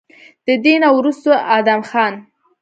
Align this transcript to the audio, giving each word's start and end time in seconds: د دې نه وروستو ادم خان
د 0.47 0.49
دې 0.63 0.75
نه 0.83 0.89
وروستو 0.97 1.31
ادم 1.57 1.81
خان 1.89 2.13